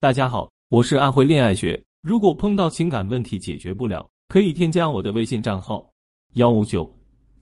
[0.00, 1.82] 大家好，我是安徽恋爱学。
[2.02, 5.84] 如果碰到情感问题解决不了，可以添加我的微信账号
[6.34, 6.88] 幺五九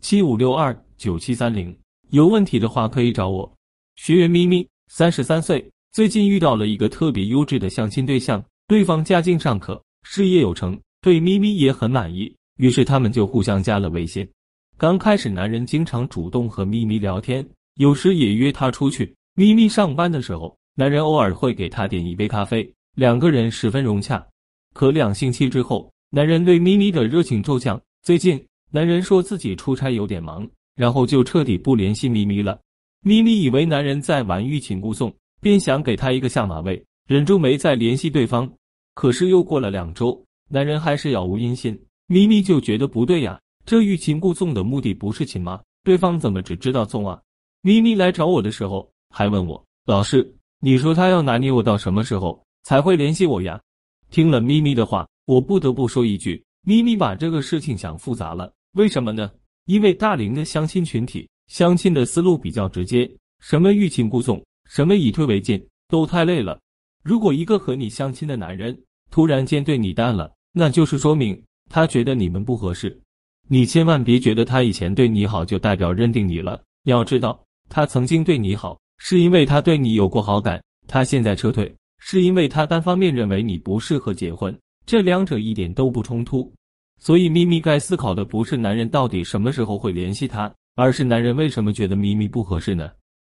[0.00, 1.78] 七五六二九七三零。
[2.12, 3.52] 有问题的话可以找我。
[3.96, 14.26] 学员咪咪，三十三岁，最近遇到了一个特别优质的相亲对象，对方家境尚可，事业有成，对咪咪也很满意，于是他们就互相加了微信。
[14.78, 19.14] 刚开始，男人经常主动和咪咪聊天，有时也约她出去。
[19.34, 20.56] 咪咪上班的时候。
[20.78, 24.24] 男人偶尔会给她点一杯咖啡，两个人十分融洽。
[24.74, 27.80] 可两星期之后，男人对咪咪的热情骤降。
[28.02, 28.38] 最近，
[28.70, 32.60] 男人说自己出差有点忙，然后就彻底不联系咪咪了。
[33.00, 35.10] 咪咪以为男人在玩欲擒故纵，
[35.40, 38.46] 便想给他一个下马威，忍住没再联系对方。
[38.94, 45.58] 可是又过了两周，男人还是杳无音信，咪咪就觉得不对呀，这欲擒故纵的目的不是擒吗？
[45.84, 47.18] 对方怎么只知道纵啊？
[47.62, 50.30] 咪咪来找我的时候还问我老师。
[50.60, 53.60] 你说他要拿捏我到什么时候才会联系我呀？
[54.10, 58.52] 听了咪咪的话，我不得不说一句：咪咪把这个事情想复杂了。
[58.72, 59.30] 为什么呢？
[59.66, 66.58] 因为大龄的相亲群体相亲的思路比较直接，什么欲擒故纵，什么以退为进，都太累了。
[67.02, 68.76] 如果一个和你相亲的男人
[69.10, 72.98] 突然间对你淡了，那就是说明他觉得你们不合适。
[73.48, 76.60] 你千万别觉得他以前对你好就代表认定你了。
[76.84, 78.78] 要知道，他曾经对你好。
[78.98, 86.52] 是因为他对你有过好感，他现在撤退，是因为他单方面认为你不适合结婚，这两者一点都不冲突。
[86.98, 92.90] 所以咪咪该思考的不是男人到底什么时候会联系他，而是男人为什么觉得咪咪不合适呢？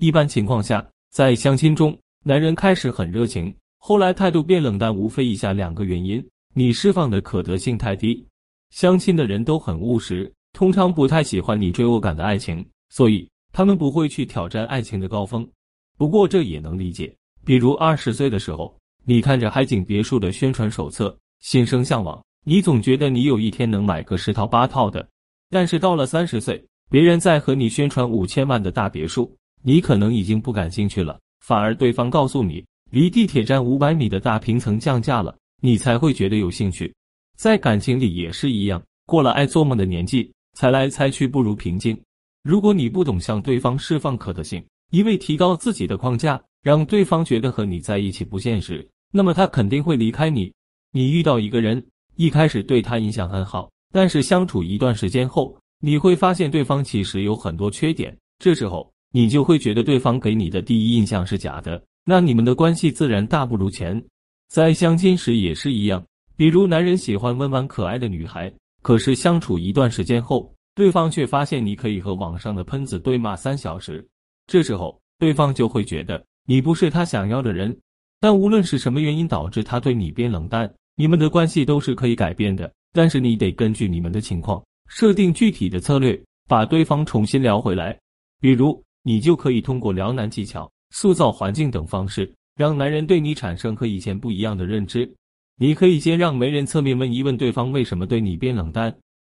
[0.00, 8.26] 一般情况下，在相亲中，男人开始很热情，后来态度变冷淡，无非以下两个原因：你释放的可得性太低。
[8.70, 13.28] 相亲的人都很务实，通常不太喜欢你追我赶的爱情，所以。
[13.56, 15.48] 他们不会去挑战爱情的高峰，
[15.96, 17.14] 不过这也能理解。
[17.44, 25.08] 比如二十岁的时候，你看着海景别墅的宣传手册，心生向往，你总觉得你有一天能买个十套八套的。
[25.50, 26.60] 但是到了三十岁，
[26.90, 29.32] 别人在和你宣传五千万的大别墅，
[29.62, 35.32] 你可能已经不感兴趣了，反而对方告诉你离地铁站五百米的大平层降价了，
[35.62, 36.92] 你才会觉得有兴趣。
[37.36, 41.96] 在感情里也是一样，过了爱做梦的年纪，猜来猜去不如平静。
[42.44, 50.52] 如果你不懂向对方释放可得性，一味提高自己的框架，让对方觉得和你在一起不现实，那么他肯定会离开你。
[50.92, 51.82] 你遇到一个人，
[52.16, 64.04] 一开始对他印象很好，但是相处一段时间后，你会发现对方其实有很多缺点，这时候你就会觉得对方给你的第一印象是假的，那你们的关系自然大不如前。
[64.50, 66.04] 在相亲时也是一样，
[66.36, 70.54] 比如男人喜欢温婉可爱的女孩，可是相处一段时间后。
[70.74, 74.06] 对方却发现你可以和网上的喷子对骂三小时，
[74.46, 77.76] 这时候对方就会觉得你不是他想要的人。
[78.20, 82.72] 但无论是什么原因导致他对你变冷淡，你们的关系都是可以改变的。
[82.92, 87.98] 但是你得根据你们的情况设定具体的策略，把对方重新聊回来。
[88.40, 95.12] 比如，你就可以通过撩男技巧、塑造环境等方式，让男人对你产生和以前不一样的认知。
[95.56, 98.94] 你可以先让媒人侧面问一问对方为什么对你变冷淡。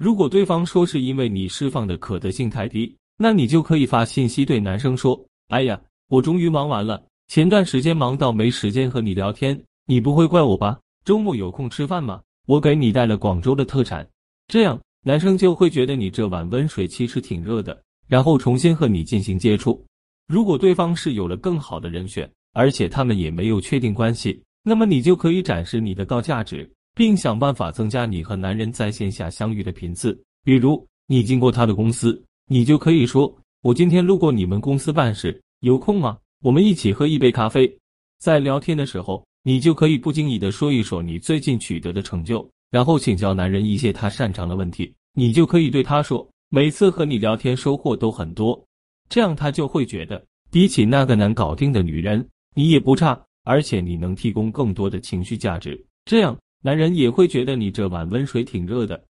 [0.00, 5.22] 如果对方说是因为你释放的可得性太低，那你就可以发信息对男生说
[5.52, 5.78] ：“哎呀，
[6.08, 10.80] 我终于忙完了，前段时间忙到没时间和你聊天，你不会怪我吧？
[11.04, 12.22] 周末有空吃饭吗？
[12.46, 14.08] 我给你带了广州的特产。”
[14.48, 17.78] 这样男生就会觉得你这碗温水其实挺热的，
[18.08, 19.84] 然后重新和你进行接触。
[20.26, 26.66] 如果对方是有了更好的人选，而且他们也没有确定关系，那么你就可以展示你的高价值。
[26.94, 36.18] 并想办法增加你和男人在线下相遇的频次，比如你经过他的公司，你就可以说：“我今天路过你们公司办事，有空吗？
[36.42, 37.70] 我们一起喝一杯咖啡。”
[38.18, 44.92] 在聊天的时候，你就可以不经意的说一说你最近取得的成就，然后请教男人一些他擅长的问题。
[45.14, 48.62] 你就可以对他说：“每次和你聊天收获都很多。”
[49.08, 52.24] 这样他就会觉得，比起那个难搞定的女人，
[52.54, 55.82] 你也不差，而且你能提供更多的情绪价值。
[56.04, 56.36] 这样。
[56.62, 59.09] 男人也会觉得你这碗温水挺热的。